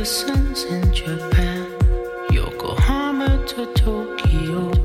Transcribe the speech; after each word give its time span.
Ferguson's 0.00 0.64
in 0.64 0.94
Japan, 0.94 1.66
Yokohama 2.30 3.44
to 3.48 3.66
Tokyo. 3.74 4.79